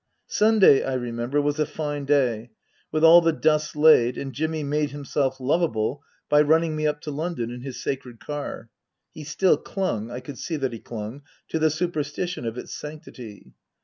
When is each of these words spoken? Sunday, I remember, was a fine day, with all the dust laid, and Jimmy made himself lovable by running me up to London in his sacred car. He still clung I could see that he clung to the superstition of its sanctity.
Sunday, 0.25 0.83
I 0.83 0.93
remember, 0.93 1.39
was 1.39 1.59
a 1.59 1.65
fine 1.67 2.05
day, 2.05 2.49
with 2.91 3.03
all 3.03 3.21
the 3.21 3.31
dust 3.31 3.75
laid, 3.75 4.17
and 4.17 4.33
Jimmy 4.33 4.63
made 4.63 4.89
himself 4.89 5.39
lovable 5.39 6.01
by 6.27 6.41
running 6.41 6.75
me 6.75 6.87
up 6.87 7.01
to 7.01 7.11
London 7.11 7.51
in 7.51 7.61
his 7.61 7.83
sacred 7.83 8.19
car. 8.19 8.71
He 9.13 9.23
still 9.23 9.57
clung 9.57 10.09
I 10.09 10.19
could 10.19 10.39
see 10.39 10.55
that 10.55 10.73
he 10.73 10.79
clung 10.79 11.21
to 11.49 11.59
the 11.59 11.69
superstition 11.69 12.47
of 12.47 12.57
its 12.57 12.73
sanctity. 12.73 13.53